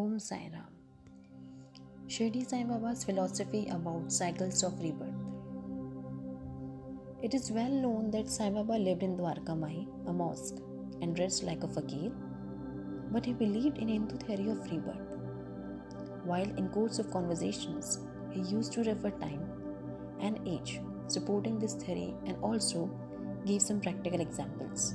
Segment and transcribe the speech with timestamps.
[0.00, 0.72] Om Sai Ram.
[2.08, 5.20] Shirdi Sai Baba's philosophy about cycles of rebirth.
[7.22, 10.62] It is well known that Sai Baba lived in Dwarkamai, a mosque,
[11.02, 12.10] and dressed like a fakir,
[13.10, 15.18] but he believed in Hindu theory of rebirth.
[16.24, 18.00] While in course of conversations,
[18.30, 19.44] he used to refer time
[20.20, 22.88] and age, supporting this theory, and also
[23.44, 24.94] gave some practical examples.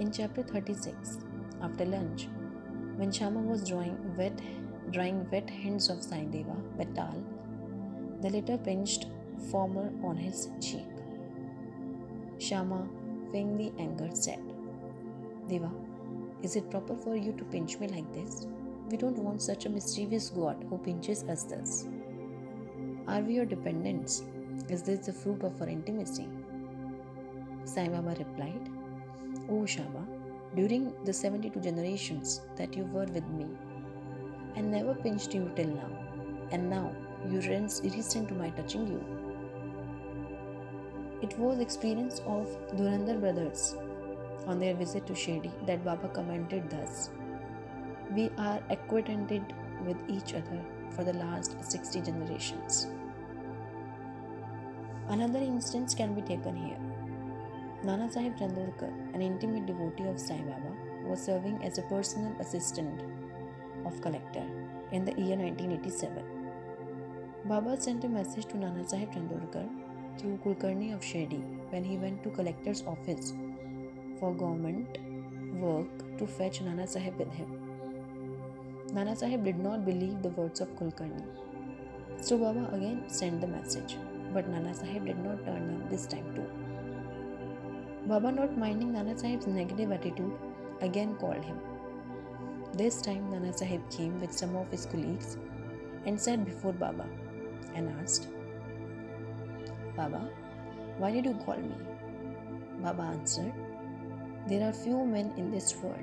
[0.00, 1.18] In chapter 36,
[1.62, 2.26] after lunch,
[3.00, 4.38] when Shama was drawing wet,
[4.90, 7.22] drying wet hands of Sai Deva with towel,
[8.20, 9.06] the latter pinched
[9.50, 10.90] former on his cheek.
[12.38, 12.86] Shama,
[13.32, 14.42] faintly angered, said,
[15.48, 15.70] Deva,
[16.42, 18.46] is it proper for you to pinch me like this?
[18.90, 21.86] We don't want such a mischievous God who pinches us thus.
[23.08, 24.24] Are we your dependents?
[24.68, 26.28] Is this the fruit of our intimacy?
[27.64, 28.68] Sai Baba replied,
[29.48, 30.06] oh, O Shama,
[30.56, 33.46] during the 72 generations that you were with me,
[34.56, 35.90] I never pinched you till now,
[36.50, 36.92] and now
[37.28, 39.04] you resent to my touching you.
[41.22, 43.76] It was experience of Dhurandhar brothers
[44.46, 47.10] on their visit to Shirdi that Baba commented thus
[48.10, 49.54] We are acquainted
[49.86, 50.60] with each other
[50.90, 52.88] for the last 60 generations.
[55.08, 56.89] Another instance can be taken here.
[57.82, 60.70] Nana Sahib Chandorkar, an intimate devotee of Sai Baba,
[61.08, 63.00] was serving as a personal assistant
[63.86, 64.44] of collector
[64.92, 66.22] in the year 1987.
[67.46, 69.66] Baba sent a message to Nana Sahib Chandorkar
[70.18, 73.32] through Kulkarni of Shirdi when he went to collector's office
[74.18, 74.98] for government
[75.54, 77.58] work to fetch Nana Sahib with him.
[78.92, 81.24] Nana Sahib did not believe the words of Kulkarni.
[82.20, 83.96] So Baba again sent the message,
[84.34, 86.59] but Nana Sahib did not turn up this time too.
[88.10, 90.32] Baba, not minding Nana Sahib's negative attitude,
[90.80, 91.58] again called him.
[92.74, 95.36] This time Nana Sahib came with some of his colleagues
[96.06, 97.06] and sat before Baba
[97.76, 98.26] and asked,
[99.96, 100.28] Baba,
[100.98, 101.76] why did you call me?
[102.82, 103.52] Baba answered,
[104.48, 106.02] There are few men in this world.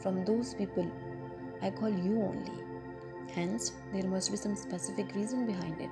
[0.00, 0.88] From those people,
[1.60, 2.62] I call you only.
[3.34, 5.90] Hence, there must be some specific reason behind it.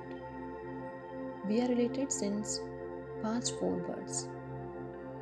[1.45, 2.61] We are related since
[3.21, 4.29] past four births.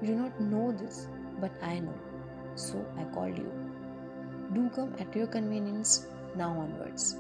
[0.06, 1.08] You do not know this,
[1.42, 1.96] but I know.
[2.54, 3.52] So I called you.
[4.54, 6.06] Do come at your convenience
[6.36, 7.16] now onwards.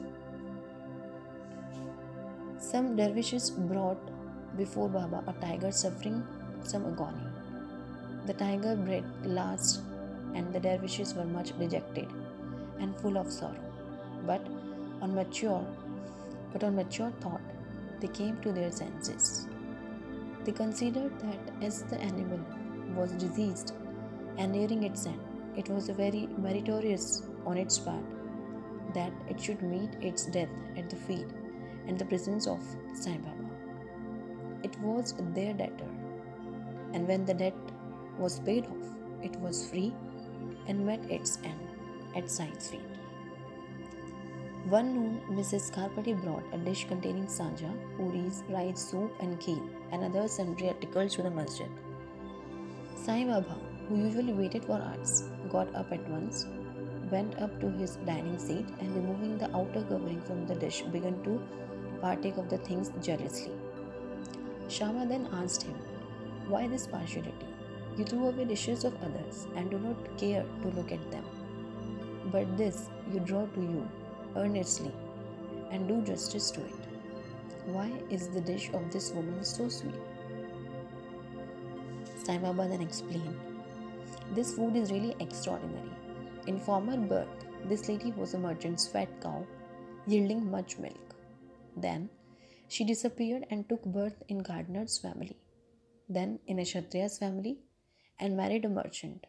[2.59, 4.11] Some dervishes brought
[4.55, 6.19] before Baba a tiger suffering
[6.61, 7.25] some agony.
[8.27, 9.81] The tiger bred last,
[10.35, 12.07] and the dervishes were much dejected
[12.79, 13.65] and full of sorrow.
[14.27, 14.45] But
[15.01, 15.65] on mature,
[16.53, 17.41] but on mature thought,
[17.99, 19.47] they came to their senses.
[20.43, 22.45] They considered that as the animal
[22.95, 23.73] was diseased
[24.37, 25.19] and nearing its end,
[25.55, 28.03] it was very meritorious on its part
[28.93, 31.27] that it should meet its death at the feet
[31.87, 32.59] and the presence of
[32.93, 33.49] Sai Baba.
[34.63, 35.91] It was their debtor,
[36.93, 37.55] and when the debt
[38.17, 38.91] was paid off,
[39.21, 39.93] it was free
[40.67, 41.59] and met its end
[42.15, 42.81] at Sai's feet.
[44.69, 45.71] One noon, Mrs.
[45.71, 51.15] Khaparde brought a dish containing sanja, puris, rice, soup, and kheer, and other sundry articles
[51.15, 51.69] to the masjid.
[53.05, 53.55] Sai Baba,
[53.87, 56.47] who usually waited for us, got up at once,
[57.11, 61.21] went up to his dining seat, and removing the outer covering from the dish, began
[61.23, 61.39] to
[62.01, 63.51] partake of the things jealously.
[64.69, 65.75] Shama then asked him,
[66.47, 67.45] Why this partiality?
[67.95, 71.25] You throw away dishes of others and do not care to look at them.
[72.31, 73.87] But this you draw to you
[74.35, 74.91] earnestly
[75.69, 76.73] and do justice to it.
[77.67, 79.93] Why is the dish of this woman so sweet?
[82.25, 83.35] Sai then explained,
[84.33, 85.91] This food is really extraordinary.
[86.47, 89.45] In former birth, this lady was a merchant's fat cow,
[90.07, 91.15] yielding much milk.
[91.77, 92.09] Then
[92.67, 95.37] she disappeared and took birth in gardener's family,
[96.09, 97.59] then in a Kshatriya's family,
[98.19, 99.27] and married a merchant.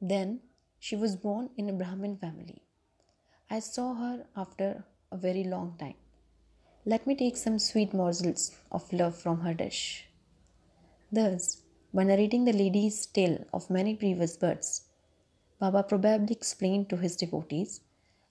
[0.00, 0.40] Then
[0.78, 2.62] she was born in a Brahmin family.
[3.50, 5.94] I saw her after a very long time.
[6.84, 10.06] Let me take some sweet morsels of love from her dish.
[11.10, 11.62] Thus,
[11.92, 14.82] by narrating the lady's tale of many previous births,
[15.58, 17.80] Baba probably explained to his devotees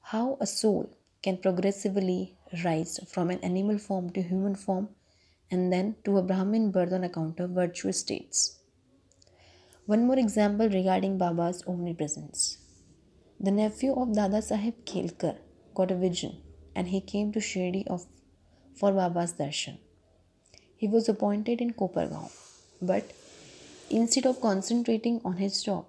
[0.02, 0.90] how a soul
[1.24, 4.90] can progressively rise from an animal form to human form
[5.52, 8.60] and then to a Brahmin birth on account of virtuous states.
[9.86, 12.58] One more example regarding Baba's omnipresence.
[13.40, 15.38] The nephew of Dada Sahib Kelkar
[15.74, 16.42] got a vision
[16.76, 18.06] and he came to Shirdi of,
[18.76, 19.78] for Baba's darshan.
[20.76, 22.32] He was appointed in Kopargaon,
[22.82, 23.12] but
[23.90, 25.86] instead of concentrating on his job,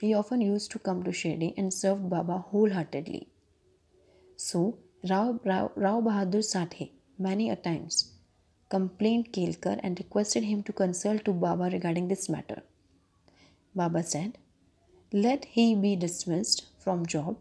[0.00, 3.28] he often used to come to Shirdi and served Baba wholeheartedly.
[4.36, 4.78] So,
[5.08, 8.12] Rao, Rao, Rao Bahadur Sathe many a times
[8.70, 12.62] complained Kelkar and requested him to consult to Baba regarding this matter.
[13.74, 14.38] Baba said,
[15.12, 17.36] Let he be dismissed from job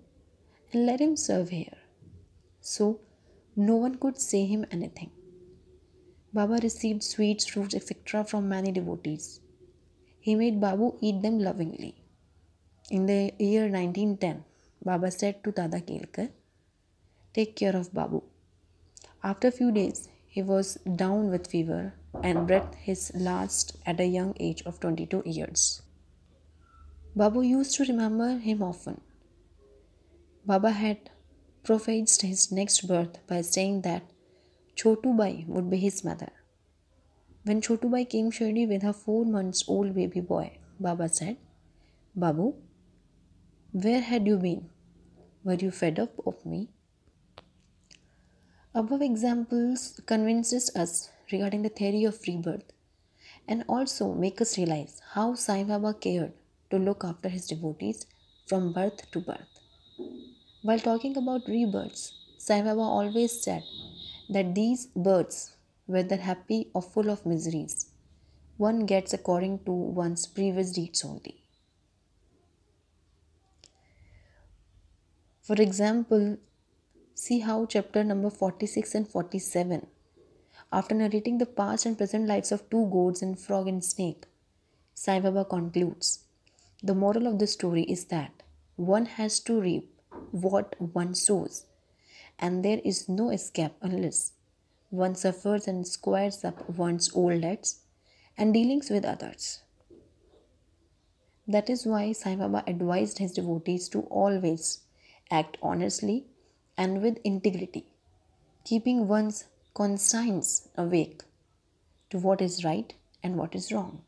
[0.73, 1.77] and let him serve here.
[2.61, 2.99] So
[3.55, 5.11] no one could say him anything.
[6.33, 8.23] Baba received sweets, fruits, etc.
[8.23, 9.39] from many devotees.
[10.21, 11.95] He made Babu eat them lovingly.
[12.91, 14.43] In the year 1910,
[14.83, 16.29] Baba said to Dada Kelkar,
[17.33, 18.23] Take care of Babu.
[19.23, 21.93] After a few days, he was down with fever
[22.23, 25.81] and breathed his last at a young age of 22 years.
[27.15, 29.01] Babu used to remember him often.
[30.45, 31.09] Baba had
[31.63, 34.03] prophesied his next birth by saying that
[34.75, 36.31] Chotu Bai would be his mother.
[37.49, 41.37] When Chotu Bai came Shirdi with her four months old baby boy, Baba said,
[42.15, 42.53] Babu,
[43.71, 44.69] where had you been?
[45.43, 46.67] Were you fed up of me?
[48.75, 52.71] Above examples convinces us regarding the theory of rebirth
[53.47, 56.33] and also make us realize how Sai Baba cared
[56.69, 58.05] to look after his devotees
[58.45, 59.59] from birth to birth.
[60.61, 63.63] While talking about rebirths, Sai Baba always said
[64.29, 65.55] that these births,
[65.95, 67.87] whether happy or full of miseries,
[68.57, 71.35] one gets according to one's previous deeds only.
[75.41, 76.37] For example,
[77.21, 79.85] See how chapter number 46 and 47,
[80.71, 84.23] after narrating the past and present lives of two goats and frog and snake,
[84.93, 86.23] Sai Baba concludes
[86.81, 88.31] The moral of the story is that
[88.77, 89.91] one has to reap
[90.31, 91.65] what one sows,
[92.39, 94.31] and there is no escape unless
[94.89, 97.81] one suffers and squares up one's old debts
[98.37, 99.61] and dealings with others.
[101.47, 104.81] That is why Sai Baba advised his devotees to always
[105.31, 106.25] act honestly
[106.77, 107.85] and with integrity,
[108.63, 111.23] keeping one's conscience awake
[112.09, 112.93] to what is right
[113.23, 114.03] and what is wrong.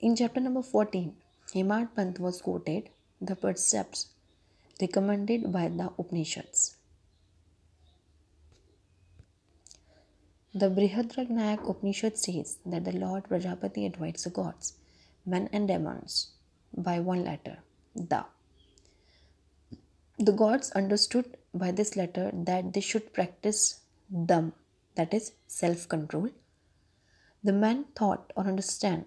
[0.00, 1.14] In chapter number 14,
[1.54, 2.88] Hemad Pant was quoted
[3.20, 4.08] the precepts
[4.80, 6.76] recommended by the Upanishads.
[10.52, 14.72] The Brihadaranyaka Upanishad says that the Lord Prajapati advised the gods,
[15.24, 16.32] men and demons
[16.76, 17.58] by one letter,
[17.94, 18.24] the
[20.18, 23.80] the gods understood by this letter that they should practice
[24.26, 24.52] dam,
[24.96, 26.30] that is self control.
[27.44, 29.04] The men thought or understand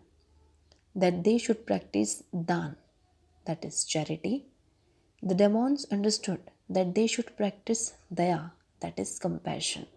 [0.96, 2.78] that they should practice dan,
[3.46, 4.46] that is charity.
[5.22, 6.40] The demons understood
[6.70, 9.88] that they should practice daya, that is compassion.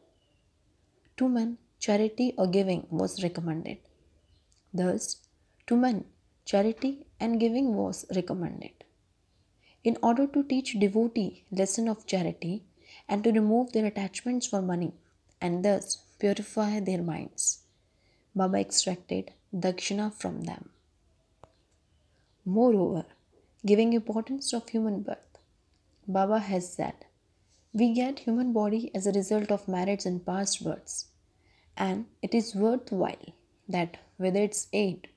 [1.18, 3.78] To men, charity or giving was recommended.
[4.72, 5.16] Thus,
[5.66, 6.04] to men,
[6.44, 8.72] charity and giving was recommended
[9.82, 12.64] in order to teach devotee lesson of charity
[13.08, 14.92] and to remove their attachments for money
[15.40, 17.60] and thus purify their minds.
[18.34, 20.70] Baba extracted dakshina from them.
[22.44, 23.04] Moreover,
[23.64, 25.38] giving importance of human birth,
[26.06, 27.05] Baba has said,
[27.78, 31.08] we get human body as a result of marriage and past births,
[31.76, 33.34] and it is worthwhile
[33.68, 35.08] that with its aid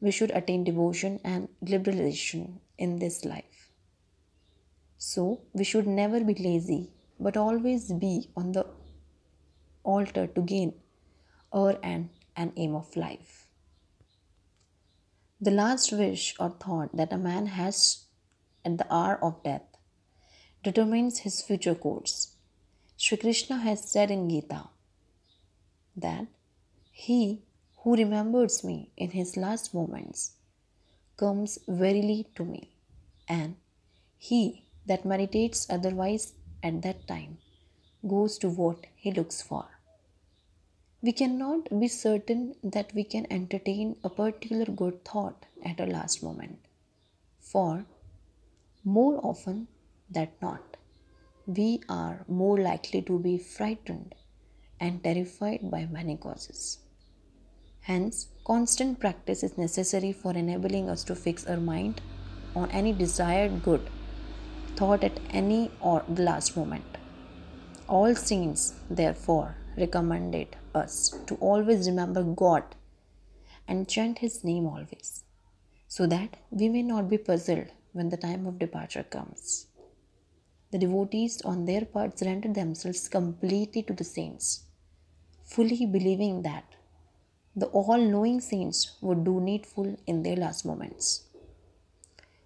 [0.00, 3.72] we should attain devotion and liberalization in this life.
[4.98, 8.66] So, we should never be lazy, but always be on the
[9.82, 10.74] altar to gain
[11.52, 13.48] our end and aim of life.
[15.40, 18.04] The last wish or thought that a man has
[18.64, 19.69] at the hour of death
[20.62, 22.34] determines his future course.
[22.96, 24.68] Sri Krishna has said in Gita
[25.96, 26.26] that
[26.90, 27.42] he
[27.78, 30.32] who remembers me in his last moments
[31.16, 32.70] comes verily to me,
[33.28, 33.56] and
[34.18, 37.38] he that meditates otherwise at that time
[38.06, 39.66] goes to what he looks for.
[41.02, 46.22] We cannot be certain that we can entertain a particular good thought at a last
[46.22, 46.58] moment,
[47.40, 47.86] for
[48.84, 49.68] more often
[50.10, 50.76] than not,
[51.46, 54.14] we are more likely to be frightened
[54.78, 56.78] and terrified by many causes.
[57.82, 62.00] Hence, constant practice is necessary for enabling us to fix our mind
[62.54, 63.88] on any desired good
[64.76, 66.98] thought at any or the last moment.
[67.88, 72.64] All saints, therefore, recommended us to always remember God
[73.66, 75.24] and chant His name always,
[75.88, 79.66] so that we may not be puzzled when the time of departure comes.
[80.70, 84.64] The devotees, on their part, surrendered themselves completely to the saints,
[85.44, 86.64] fully believing that
[87.56, 91.24] the all knowing saints would do needful in their last moments.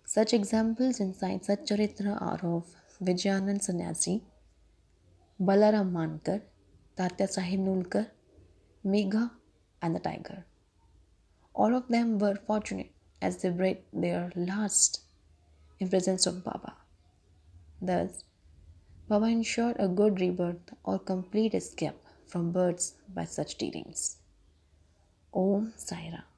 [0.06, 2.64] Such examples in Sai Satcharitra are of
[3.02, 4.22] Vijayanand Sannyasi,
[5.40, 6.40] Balaram Mankar,
[6.96, 8.06] Tatya Sahib Nulkar,
[8.86, 9.30] Megha,
[9.82, 10.46] and the tiger.
[11.52, 15.02] All of them were fortunate as they breathed their last
[15.78, 16.76] in presence of Baba.
[17.86, 18.24] Thus,
[19.08, 24.16] Baba ensured a good rebirth or complete escape from births by such dealings.
[25.34, 26.33] Om Sai Ram.